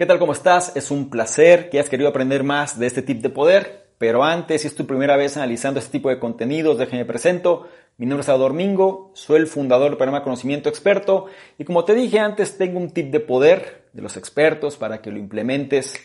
[0.00, 0.18] ¿Qué tal?
[0.18, 0.74] ¿Cómo estás?
[0.76, 3.90] Es un placer que hayas querido aprender más de este tip de poder.
[3.98, 7.68] Pero antes, si es tu primera vez analizando este tipo de contenidos, déjame presento.
[7.98, 11.26] Mi nombre es Salvador Mingo, soy el fundador del programa Conocimiento Experto
[11.58, 15.10] y como te dije antes, tengo un tip de poder de los expertos para que
[15.10, 15.96] lo implementes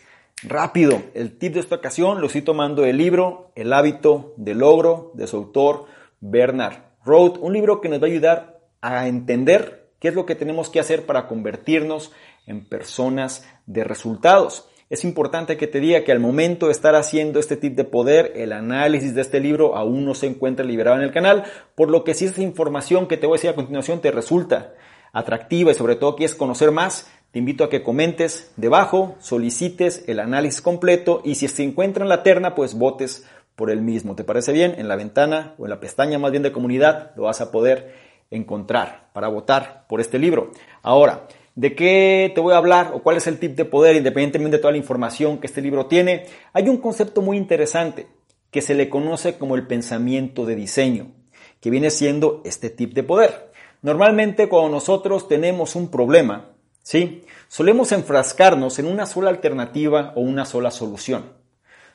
[0.44, 1.02] rápido.
[1.14, 5.26] El tip de esta ocasión lo estoy tomando del libro El hábito del logro de
[5.26, 5.86] su autor
[6.20, 10.36] Bernard Roth, un libro que nos va a ayudar a entender qué es lo que
[10.36, 12.12] tenemos que hacer para convertirnos
[12.46, 14.68] en personas de resultados.
[14.90, 18.34] Es importante que te diga que al momento de estar haciendo este tip de poder,
[18.36, 22.04] el análisis de este libro aún no se encuentra liberado en el canal, por lo
[22.04, 24.74] que si esta información que te voy a decir a continuación te resulta
[25.12, 30.20] atractiva y sobre todo quieres conocer más, te invito a que comentes debajo, solicites el
[30.20, 34.16] análisis completo y si se encuentra en la terna, pues votes por el mismo.
[34.16, 34.76] ¿Te parece bien?
[34.78, 37.94] En la ventana o en la pestaña más bien de comunidad lo vas a poder
[38.30, 40.52] encontrar para votar por este libro.
[40.82, 44.58] Ahora, ¿De qué te voy a hablar o cuál es el tip de poder independientemente
[44.58, 46.26] de toda la información que este libro tiene?
[46.52, 48.08] Hay un concepto muy interesante
[48.52, 51.14] que se le conoce como el pensamiento de diseño,
[51.62, 53.52] que viene siendo este tip de poder.
[53.82, 56.50] Normalmente cuando nosotros tenemos un problema,
[56.84, 57.24] ¿sí?
[57.48, 61.34] Solemos enfrascarnos en una sola alternativa o una sola solución.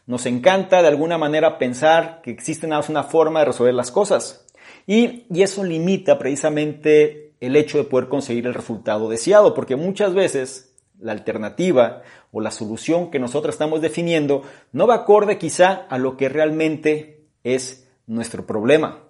[0.06, 4.46] Nos encanta de alguna manera pensar que existe una forma de resolver las cosas.
[4.86, 10.14] Y, y eso limita precisamente el hecho de poder conseguir el resultado deseado, porque muchas
[10.14, 15.98] veces la alternativa o la solución que nosotros estamos definiendo no va acorde quizá a
[15.98, 19.04] lo que realmente es nuestro problema.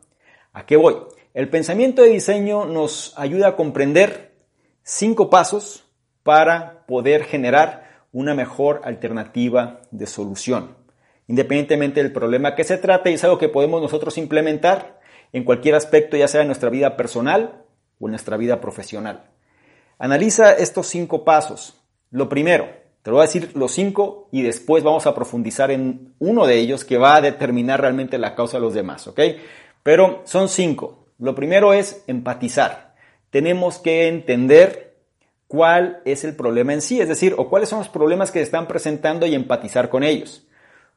[0.53, 0.97] ¿A qué voy?
[1.35, 4.35] El pensamiento de diseño nos ayuda a comprender
[4.83, 5.85] cinco pasos
[6.23, 10.77] para poder generar una mejor alternativa de solución.
[11.29, 15.01] Independientemente del problema que se trate, es algo que podemos nosotros implementar
[15.33, 17.65] en cualquier aspecto, ya sea en nuestra vida personal
[18.01, 19.31] o en nuestra vida profesional.
[19.99, 21.81] Analiza estos cinco pasos.
[22.11, 22.69] Lo primero,
[23.03, 26.59] te lo voy a decir los cinco y después vamos a profundizar en uno de
[26.59, 29.21] ellos que va a determinar realmente la causa de los demás, ¿ok?
[29.83, 31.07] Pero son cinco.
[31.19, 32.95] Lo primero es empatizar.
[33.31, 34.97] Tenemos que entender
[35.47, 38.45] cuál es el problema en sí, es decir, o cuáles son los problemas que se
[38.45, 40.47] están presentando y empatizar con ellos.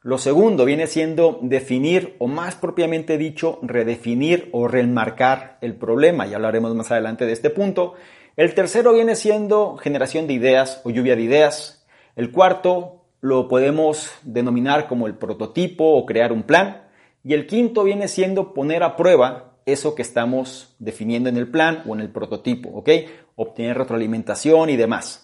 [0.04, 6.26] Lo segundo viene siendo definir o más propiamente dicho, redefinir o remarcar el problema.
[6.26, 7.94] Ya hablaremos más adelante de este punto.
[8.36, 11.86] El tercero viene siendo generación de ideas o lluvia de ideas.
[12.16, 16.82] El cuarto lo podemos denominar como el prototipo o crear un plan.
[17.24, 21.82] Y el quinto viene siendo poner a prueba eso que estamos definiendo en el plan
[21.88, 22.90] o en el prototipo, ¿ok?
[23.36, 25.23] Obtener retroalimentación y demás.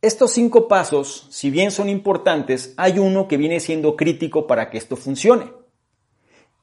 [0.00, 4.78] Estos cinco pasos, si bien son importantes, hay uno que viene siendo crítico para que
[4.78, 5.46] esto funcione.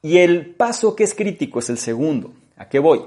[0.00, 2.32] Y el paso que es crítico es el segundo.
[2.56, 3.02] ¿A qué voy?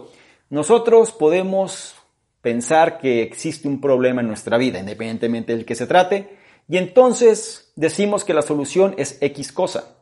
[0.52, 1.96] Nosotros podemos
[2.42, 6.38] pensar que existe un problema en nuestra vida, independientemente del que se trate,
[6.68, 9.96] y entonces decimos que la solución es X cosa.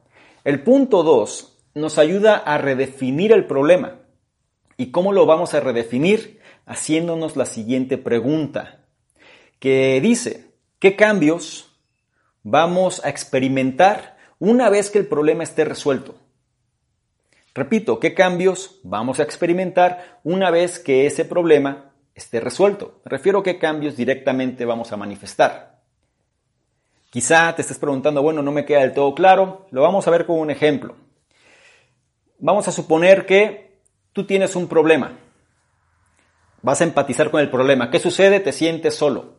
[0.43, 4.01] El punto 2 nos ayuda a redefinir el problema.
[4.75, 6.41] ¿Y cómo lo vamos a redefinir?
[6.65, 8.86] Haciéndonos la siguiente pregunta
[9.59, 11.75] que dice, ¿qué cambios
[12.43, 16.15] vamos a experimentar una vez que el problema esté resuelto?
[17.53, 23.01] Repito, ¿qué cambios vamos a experimentar una vez que ese problema esté resuelto?
[23.03, 25.81] Me refiero a qué cambios directamente vamos a manifestar.
[27.09, 30.27] Quizá te estés preguntando, bueno, no me queda del todo claro, lo vamos a ver
[30.27, 30.95] con un ejemplo.
[32.37, 33.79] Vamos a suponer que
[34.13, 35.17] tú tienes un problema.
[36.61, 37.89] Vas a empatizar con el problema.
[37.89, 38.39] ¿Qué sucede?
[38.39, 39.36] Te sientes solo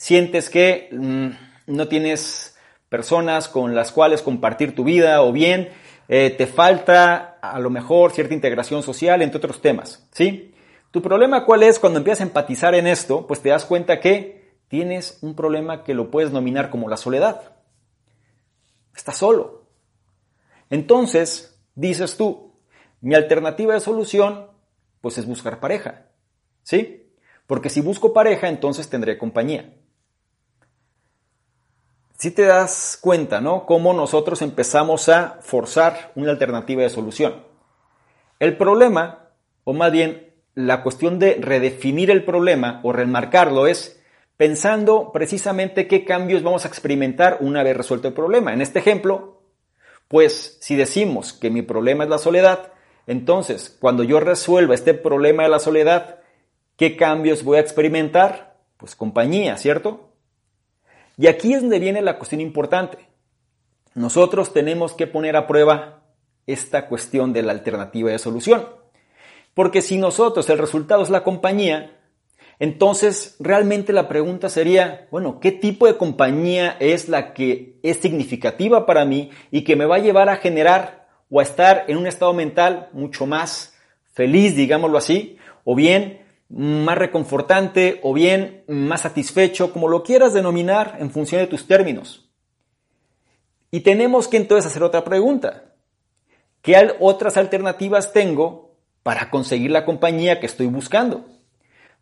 [0.00, 1.28] sientes que mm,
[1.66, 2.56] no tienes
[2.88, 5.68] personas con las cuales compartir tu vida o bien
[6.08, 10.54] eh, te falta a lo mejor cierta integración social, entre otros temas, ¿sí?
[10.90, 14.54] Tu problema cuál es cuando empiezas a empatizar en esto, pues te das cuenta que
[14.68, 17.52] tienes un problema que lo puedes nominar como la soledad.
[18.96, 19.66] Estás solo.
[20.70, 22.54] Entonces, dices tú,
[23.02, 24.46] mi alternativa de solución,
[25.02, 26.06] pues es buscar pareja,
[26.62, 27.12] ¿sí?
[27.46, 29.74] Porque si busco pareja, entonces tendré compañía
[32.20, 33.64] si te das cuenta, ¿no?
[33.64, 37.46] Cómo nosotros empezamos a forzar una alternativa de solución.
[38.38, 39.30] El problema,
[39.64, 44.02] o más bien la cuestión de redefinir el problema o remarcarlo es
[44.36, 48.52] pensando precisamente qué cambios vamos a experimentar una vez resuelto el problema.
[48.52, 49.40] En este ejemplo,
[50.06, 52.70] pues si decimos que mi problema es la soledad,
[53.06, 56.18] entonces cuando yo resuelva este problema de la soledad,
[56.76, 58.58] ¿qué cambios voy a experimentar?
[58.76, 60.09] Pues compañía, ¿cierto?
[61.20, 62.96] Y aquí es donde viene la cuestión importante.
[63.94, 66.02] Nosotros tenemos que poner a prueba
[66.46, 68.66] esta cuestión de la alternativa de solución.
[69.52, 71.98] Porque si nosotros el resultado es la compañía,
[72.58, 78.86] Entonces, realmente la pregunta sería, bueno, ¿qué tipo de compañía es la que es significativa
[78.86, 82.06] para mí y que me va a llevar a generar o a estar en un
[82.06, 83.74] estado mental mucho más
[84.12, 86.20] feliz, digámoslo así, o bien
[86.50, 92.28] más reconfortante, o bien más satisfecho, como lo quieras denominar en función de tus términos?
[93.70, 95.74] Y tenemos que entonces hacer otra pregunta.
[96.60, 101.24] ¿Qué otras alternativas tengo para conseguir la compañía que estoy buscando?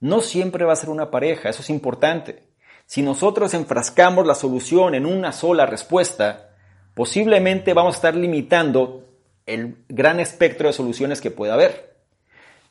[0.00, 2.48] No siempre va a ser una pareja, eso es importante.
[2.86, 6.56] Si nosotros enfrascamos la solución en una sola respuesta,
[6.94, 9.04] posiblemente vamos a estar limitando
[9.44, 11.87] el gran espectro de soluciones que pueda haber.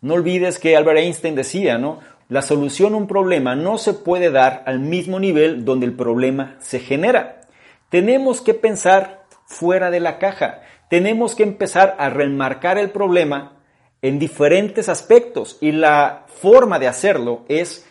[0.01, 1.99] No olvides que Albert Einstein decía, ¿no?
[2.29, 6.57] La solución a un problema no se puede dar al mismo nivel donde el problema
[6.59, 7.41] se genera.
[7.89, 10.61] Tenemos que pensar fuera de la caja.
[10.89, 13.57] Tenemos que empezar a remarcar el problema
[14.01, 17.87] en diferentes aspectos y la forma de hacerlo es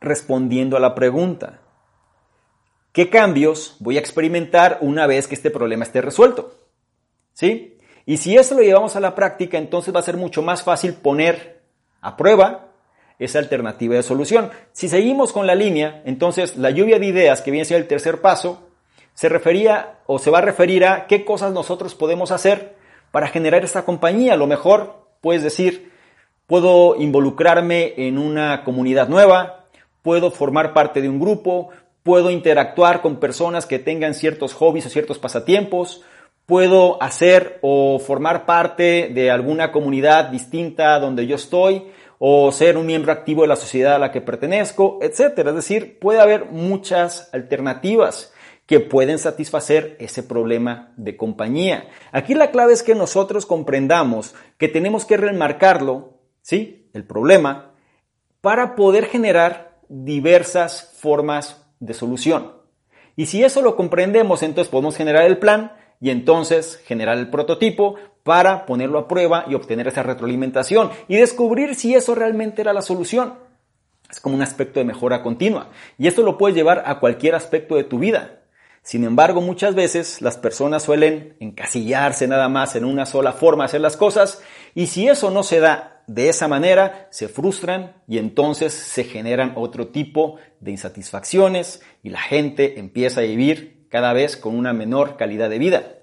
[0.00, 1.60] respondiendo a la pregunta.
[2.92, 6.54] ¿Qué cambios voy a experimentar una vez que este problema esté resuelto?
[7.34, 7.75] ¿Sí?
[8.06, 10.94] Y si eso lo llevamos a la práctica, entonces va a ser mucho más fácil
[10.94, 11.60] poner
[12.00, 12.68] a prueba
[13.18, 14.50] esa alternativa de solución.
[14.72, 18.22] Si seguimos con la línea, entonces la lluvia de ideas, que viene ser el tercer
[18.22, 18.68] paso,
[19.12, 22.76] se refería o se va a referir a qué cosas nosotros podemos hacer
[23.10, 24.36] para generar esta compañía.
[24.36, 25.90] Lo mejor Puedes decir,
[26.46, 29.64] puedo involucrarme en una comunidad nueva,
[30.02, 31.70] puedo formar parte de un grupo,
[32.02, 36.02] puedo interactuar con personas que tengan ciertos hobbies o ciertos pasatiempos,
[36.46, 42.86] puedo hacer o formar parte de alguna comunidad distinta donde yo estoy, o ser un
[42.86, 45.38] miembro activo de la sociedad a la que pertenezco, etc.
[45.48, 48.32] Es decir, puede haber muchas alternativas
[48.64, 51.88] que pueden satisfacer ese problema de compañía.
[52.12, 56.88] Aquí la clave es que nosotros comprendamos que tenemos que remarcarlo, ¿sí?
[56.92, 57.72] El problema,
[58.40, 62.54] para poder generar diversas formas de solución.
[63.14, 67.96] Y si eso lo comprendemos, entonces podemos generar el plan y entonces generar el prototipo
[68.22, 72.82] para ponerlo a prueba y obtener esa retroalimentación y descubrir si eso realmente era la
[72.82, 73.34] solución.
[74.10, 75.70] Es como un aspecto de mejora continua.
[75.98, 78.40] Y esto lo puedes llevar a cualquier aspecto de tu vida.
[78.82, 83.66] Sin embargo, muchas veces las personas suelen encasillarse nada más en una sola forma de
[83.66, 84.40] hacer las cosas
[84.74, 89.54] y si eso no se da de esa manera, se frustran y entonces se generan
[89.56, 95.16] otro tipo de insatisfacciones y la gente empieza a vivir cada vez con una menor
[95.16, 95.94] calidad de vida.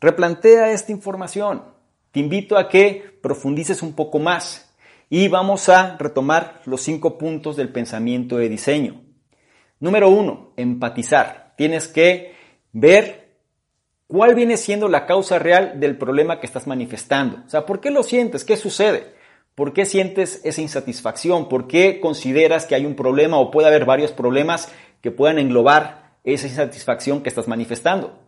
[0.00, 1.62] Replantea esta información.
[2.10, 4.74] Te invito a que profundices un poco más
[5.10, 9.02] y vamos a retomar los cinco puntos del pensamiento de diseño.
[9.78, 12.34] Número uno, empatizar tienes que
[12.72, 13.28] ver
[14.06, 17.42] cuál viene siendo la causa real del problema que estás manifestando.
[17.46, 18.46] O sea, ¿por qué lo sientes?
[18.46, 19.12] ¿Qué sucede?
[19.54, 21.50] ¿Por qué sientes esa insatisfacción?
[21.50, 24.72] ¿Por qué consideras que hay un problema o puede haber varios problemas
[25.02, 28.18] que puedan englobar esa insatisfacción que estás manifestando?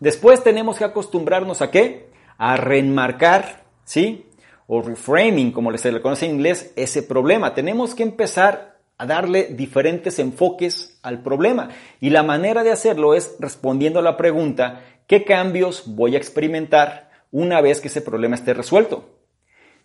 [0.00, 2.10] Después tenemos que acostumbrarnos a qué?
[2.36, 4.26] A reenmarcar, ¿sí?
[4.66, 7.54] O reframing, como se le conoce en inglés, ese problema.
[7.54, 11.70] Tenemos que empezar a darle diferentes enfoques al problema.
[12.00, 17.10] Y la manera de hacerlo es respondiendo a la pregunta, ¿qué cambios voy a experimentar
[17.30, 19.18] una vez que ese problema esté resuelto?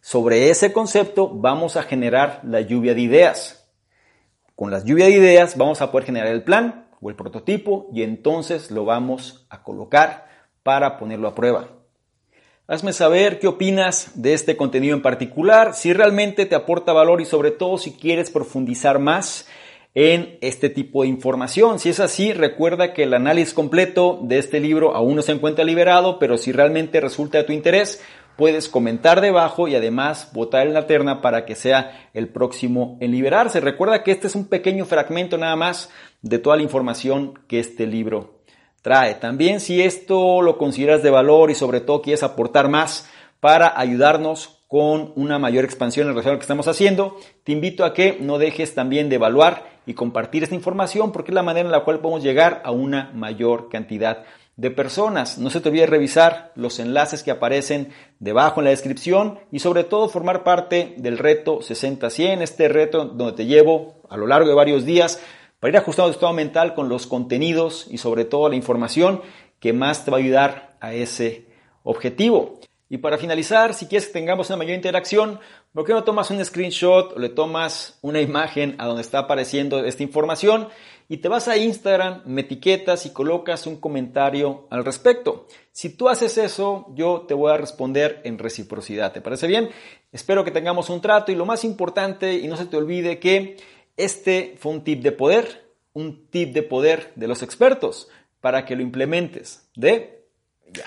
[0.01, 3.69] Sobre ese concepto vamos a generar la lluvia de ideas.
[4.55, 8.03] Con la lluvia de ideas vamos a poder generar el plan o el prototipo y
[8.03, 10.27] entonces lo vamos a colocar
[10.63, 11.69] para ponerlo a prueba.
[12.67, 17.25] Hazme saber qué opinas de este contenido en particular, si realmente te aporta valor y
[17.25, 19.47] sobre todo si quieres profundizar más
[19.95, 21.79] en este tipo de información.
[21.79, 25.65] Si es así, recuerda que el análisis completo de este libro aún no se encuentra
[25.65, 28.03] liberado, pero si realmente resulta de tu interés,
[28.37, 33.11] puedes comentar debajo y además votar en la terna para que sea el próximo en
[33.11, 33.59] liberarse.
[33.59, 35.89] Recuerda que este es un pequeño fragmento nada más
[36.21, 38.39] de toda la información que este libro
[38.81, 39.15] trae.
[39.15, 43.09] También si esto lo consideras de valor y sobre todo quieres aportar más
[43.39, 47.83] para ayudarnos con una mayor expansión en relación a lo que estamos haciendo, te invito
[47.83, 51.65] a que no dejes también de evaluar y compartir esta información porque es la manera
[51.65, 54.25] en la cual podemos llegar a una mayor cantidad
[54.57, 55.37] de personas.
[55.39, 59.85] No se te olvide revisar los enlaces que aparecen debajo en la descripción y sobre
[59.85, 64.55] todo formar parte del reto 60-100, este reto donde te llevo a lo largo de
[64.55, 65.19] varios días
[65.59, 69.21] para ir ajustando tu estado mental con los contenidos y sobre todo la información
[69.59, 71.45] que más te va a ayudar a ese
[71.83, 72.59] objetivo.
[72.91, 75.39] Y para finalizar, si quieres que tengamos una mayor interacción,
[75.73, 79.85] ¿por qué no tomas un screenshot o le tomas una imagen a donde está apareciendo
[79.85, 80.69] esta información
[81.07, 85.45] y te vas a Instagram, me etiquetas y colocas un comentario al respecto?
[85.71, 89.13] Si tú haces eso, yo te voy a responder en reciprocidad.
[89.13, 89.69] ¿Te parece bien?
[90.11, 93.57] Espero que tengamos un trato y lo más importante, y no se te olvide que
[93.99, 98.07] este fue un tip de poder, un tip de poder de los expertos
[98.41, 99.67] para que lo implementes.
[99.75, 100.25] De
[100.73, 100.85] ya.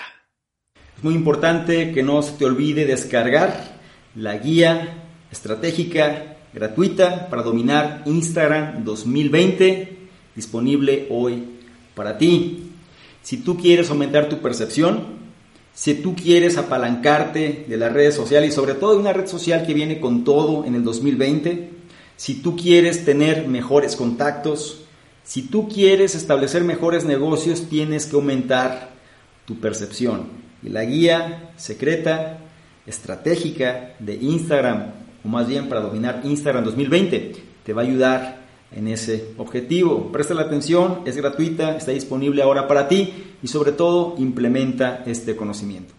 [0.97, 3.77] Es muy importante que no se te olvide descargar
[4.15, 9.97] la guía estratégica gratuita para dominar Instagram 2020
[10.35, 11.43] disponible hoy
[11.93, 12.71] para ti.
[13.21, 15.21] Si tú quieres aumentar tu percepción,
[15.73, 19.65] si tú quieres apalancarte de las redes sociales y sobre todo de una red social
[19.65, 21.82] que viene con todo en el 2020,
[22.15, 24.85] si tú quieres tener mejores contactos,
[25.23, 28.91] si tú quieres establecer mejores negocios, tienes que aumentar
[29.45, 30.27] tu percepción.
[30.61, 32.39] Y la guía secreta,
[32.85, 34.91] estratégica de Instagram,
[35.23, 40.11] o más bien para dominar Instagram 2020, te va a ayudar en ese objetivo.
[40.11, 45.35] Presta la atención, es gratuita, está disponible ahora para ti y sobre todo implementa este
[45.35, 45.93] conocimiento.